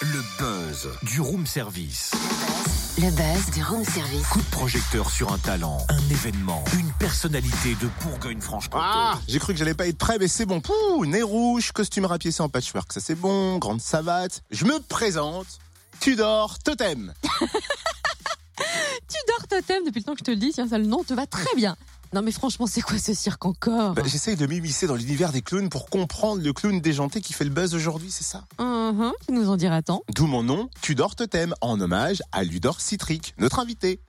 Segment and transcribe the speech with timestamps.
[0.00, 2.12] Le buzz du room service.
[2.98, 4.28] Le buzz du room service.
[4.28, 8.84] Coup de projecteur sur un talent, un événement, une personnalité de Bourgogne-Franche-Comté.
[8.86, 10.60] Ah, j'ai cru que j'allais pas être prêt, mais c'est bon.
[10.60, 13.58] Pouh, nez rouge, costume rapiécé en patchwork, ça c'est bon.
[13.58, 14.44] Grande savate.
[14.52, 15.58] Je me présente.
[15.98, 17.12] Tudor Totem.
[19.08, 21.12] Tudor Totem, depuis le temps que je te le dis, tiens, ça le nom te
[21.12, 21.76] va très bien.
[22.14, 25.40] Non mais franchement, c'est quoi ce cirque encore Bah, J'essaye de m'immiscer dans l'univers des
[25.40, 28.44] clowns pour comprendre le clown déjanté qui fait le buzz aujourd'hui, c'est ça?
[28.60, 30.02] Mhm, Tu nous en diras tant.
[30.14, 34.00] D'où mon nom, Tudor Totem, en hommage à Ludor Citric, notre invité.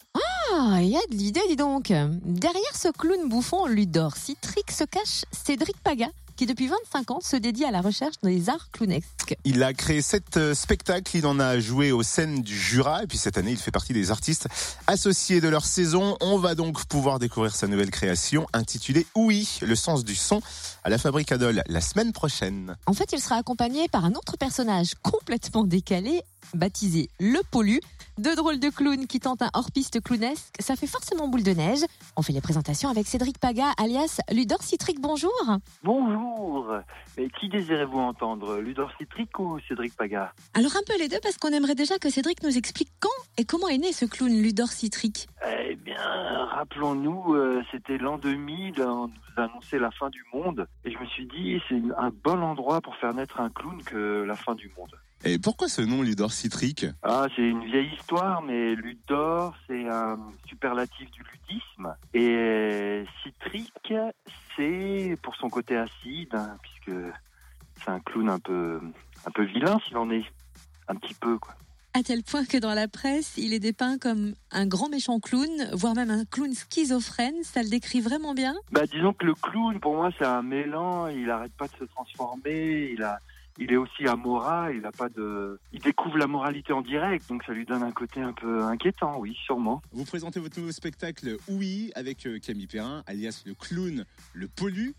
[0.56, 1.88] Ah, il y a de l'idée, dis donc.
[1.88, 7.36] Derrière ce clown bouffon Ludor Citric se cache Cédric Paga, qui depuis 25 ans se
[7.36, 9.36] dédie à la recherche des arts clownesques.
[9.46, 13.08] Il a créé sept euh, spectacles, il en a joué aux scènes du Jura, et
[13.08, 14.48] puis cette année, il fait partie des artistes
[14.88, 16.18] associés de leur saison.
[16.22, 20.42] On va donc pouvoir découvrir sa nouvelle création intitulée Oui, le sens du son,
[20.84, 22.76] à la Fabrique Adol la semaine prochaine.
[22.86, 26.22] En fait, il sera accompagné par un autre personnage complètement décalé,
[26.54, 27.80] baptisé Le Pollu.
[28.20, 31.80] Deux drôles de clowns qui tentent un hors-piste clownesque, ça fait forcément boule de neige.
[32.16, 35.02] On fait les présentations avec Cédric Paga, alias Ludor Citric.
[35.02, 35.32] Bonjour.
[35.84, 36.68] Bonjour.
[37.18, 40.32] Mais qui désirez-vous entendre, Ludor Citric ou Cédric Paga?
[40.54, 43.46] Alors un peu les deux parce qu'on aimerait déjà que Cédric nous explique quand et
[43.46, 45.28] comment est né ce clown Ludor Citric.
[45.46, 45.98] Eh bien,
[46.52, 51.06] rappelons-nous, euh, c'était l'an 2000, on nous annonçait la fin du monde, et je me
[51.08, 54.72] suis dit, c'est un bon endroit pour faire naître un clown que la fin du
[54.78, 54.92] monde.
[55.26, 60.20] Et pourquoi ce nom Ludor Citric Ah, c'est une vieille histoire, mais Ludor, c'est un
[60.48, 63.94] superlatif du ludisme, et Citric,
[64.58, 67.00] c'est pour son côté acide, hein, puisque
[67.82, 68.82] c'est un clown un peu,
[69.26, 70.26] un peu vilain, s'il en est,
[70.90, 71.56] un petit peu, quoi.
[71.96, 75.48] À tel point que dans la presse, il est dépeint comme un grand méchant clown,
[75.74, 77.44] voire même un clown schizophrène.
[77.44, 78.56] Ça le décrit vraiment bien?
[78.72, 81.14] Bah, disons que le clown, pour moi, c'est un mélange.
[81.16, 82.90] Il arrête pas de se transformer.
[82.94, 83.20] Il a,
[83.58, 84.76] il est aussi amoral.
[84.76, 87.28] Il a pas de, il découvre la moralité en direct.
[87.30, 89.82] Donc, ça lui donne un côté un peu inquiétant, oui, sûrement.
[89.92, 94.94] Vous présentez votre nouveau spectacle Oui avec euh, Camille Perrin, alias le clown, le pollu.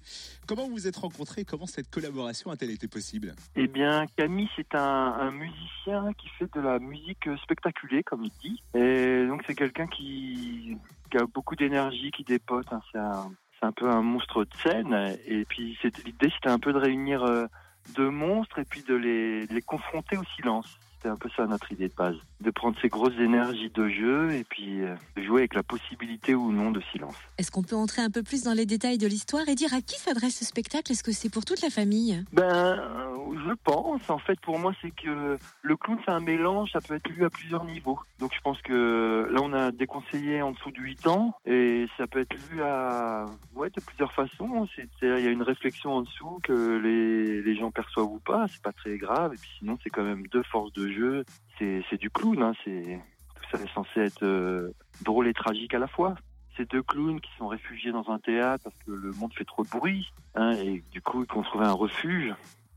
[0.47, 3.35] Comment vous vous êtes rencontrés Comment cette collaboration a-t-elle été possible?
[3.57, 8.33] Eh bien, Camille, c'est un, un musicien qui fait de la musique spectaculaire, comme il
[8.43, 8.63] dit.
[8.75, 10.77] Et donc, c'est quelqu'un qui,
[11.11, 12.67] qui a beaucoup d'énergie, qui dépote.
[12.73, 12.81] hein.
[12.93, 15.17] C'est un, c'est un peu un monstre de scène.
[15.27, 17.47] Et puis, l'idée, c'était un peu de réunir euh,
[17.95, 20.79] deux monstres et puis de les, de les confronter au silence.
[20.97, 22.17] C'était un peu ça notre idée de base.
[22.41, 26.35] De prendre ces grosses énergies de jeu et puis euh, de jouer avec la possibilité
[26.35, 27.17] ou non de silence.
[27.37, 29.83] Est-ce qu'on peut entrer un peu plus dans les détails de l'histoire et dire à
[29.83, 30.91] qui s'adresse ce spectacle?
[30.93, 32.25] Est-ce que c'est pour toute la famille?
[32.33, 32.81] Ben,
[33.33, 34.11] je pense.
[34.11, 36.71] En fait, pour moi, c'est que le clown, c'est un mélange.
[36.73, 37.99] Ça peut être lu à plusieurs niveaux.
[38.19, 41.35] Donc, je pense que là, on a déconseillé en dessous de 8 ans.
[41.47, 43.25] Et ça peut être lu à,
[43.55, 44.67] ouais, de plusieurs façons.
[44.77, 48.21] C'est, c'est- il y a une réflexion en dessous que les, les gens perçoivent ou
[48.21, 48.47] pas.
[48.49, 49.33] C'est pas très grave.
[49.35, 51.25] Et puis, sinon, c'est quand même deux forces de jeu.
[51.59, 52.53] C'est, du clown, hein.
[52.65, 54.71] Tout ça est censé être euh,
[55.05, 56.15] drôle et tragique à la fois.
[56.57, 59.65] Ces deux clowns qui sont réfugiés dans un théâtre parce que le monde fait trop
[59.65, 60.07] de bruit,
[60.37, 62.33] hein, et du coup, ils ont trouvé un refuge.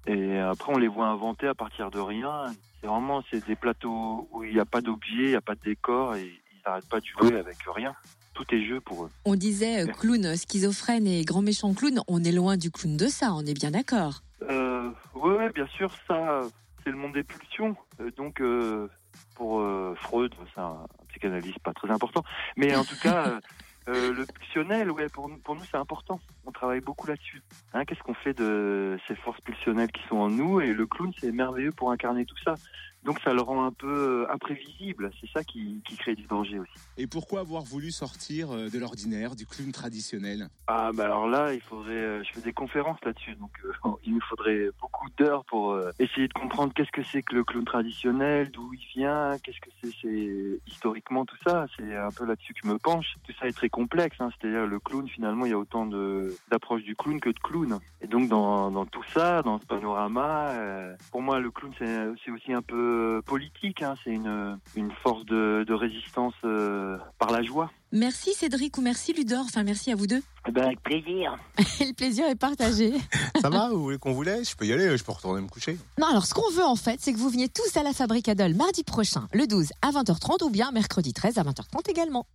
[0.07, 2.45] Et après, on les voit inventer à partir de rien.
[2.81, 5.55] C'est vraiment, c'est des plateaux où il n'y a pas d'objet, il n'y a pas
[5.55, 7.93] de décor, et ils n'arrêtent pas de jouer avec rien.
[8.33, 9.11] Tout est jeu pour eux.
[9.25, 11.99] On disait euh, clown schizophrène et grand méchant clown.
[12.07, 14.21] On est loin du clown de ça, on est bien d'accord.
[14.43, 16.41] Euh, ouais, ouais, bien sûr, ça,
[16.83, 17.75] c'est le monde des pulsions.
[17.99, 18.87] Euh, donc, euh,
[19.35, 22.23] pour euh, Freud, c'est un, un psychanalyste pas très important.
[22.55, 23.39] Mais en tout cas,
[23.87, 26.19] euh, le pulsionnel, ouais, pour, nous- pour nous, c'est important.
[26.45, 27.41] On travaille beaucoup là-dessus.
[27.73, 30.59] Hein, Qu'est-ce qu'on fait de ces forces pulsionnelles qui sont en nous?
[30.61, 32.55] Et le clown, c'est merveilleux pour incarner tout ça.
[33.03, 35.11] Donc, ça le rend un peu euh, imprévisible.
[35.21, 36.71] C'est ça qui, qui crée du danger aussi.
[36.97, 40.49] Et pourquoi avoir voulu sortir euh, de l'ordinaire, du clown traditionnel?
[40.67, 41.93] Ah bah alors là, il faudrait.
[41.93, 43.71] euh, je fais des conférences là-dessus, donc euh,
[44.05, 47.43] il nous faudrait beaucoup d'heures pour euh, essayer de comprendre qu'est-ce que c'est que le
[47.43, 51.65] clown traditionnel, d'où il vient, qu'est-ce que c'est, c'est historiquement tout ça.
[51.77, 53.15] C'est un peu là-dessus que je me penche.
[53.25, 56.35] Tout ça est très complexe, hein, c'est-à-dire le clown finalement, il y a autant de
[56.51, 57.79] d'approches du clown que de clown.
[58.01, 62.31] Et donc dans, dans tout ça, dans ce panorama, euh, pour moi le clown c'est
[62.31, 62.86] aussi un peu
[63.25, 63.81] politique.
[63.81, 67.71] Hein, c'est une une force de, de résistance euh, par la joie.
[67.91, 70.21] Merci Cédric ou merci Ludor, enfin merci à vous deux.
[70.47, 71.37] Eh ben, avec plaisir.
[71.79, 72.93] Le plaisir est partagé.
[73.41, 74.51] Ça va Vous voulez qu'on vous laisse?
[74.51, 75.77] Je peux y aller, je peux retourner me coucher.
[75.97, 78.27] Non, alors ce qu'on veut en fait, c'est que vous veniez tous à la Fabrique
[78.29, 82.25] Adol mardi prochain, le 12 à 20h30 ou bien mercredi 13 à 20h30 également.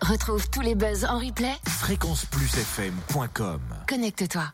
[0.00, 1.52] Retrouve tous les buzz en replay.
[1.66, 4.44] Fréquenceplusfm.com Connecte-toi.